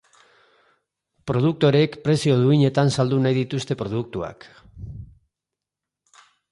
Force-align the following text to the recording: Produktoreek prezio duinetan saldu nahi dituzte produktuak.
Produktoreek 1.31 1.99
prezio 2.07 2.39
duinetan 2.47 2.91
saldu 2.97 3.21
nahi 3.27 3.37
dituzte 3.41 3.81
produktuak. 3.83 4.53